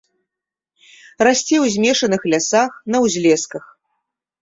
Расце 1.27 1.55
ў 1.63 1.75
змешаных 1.75 2.21
лясах, 2.35 2.71
на 2.93 2.97
ўзлесках. 3.07 3.65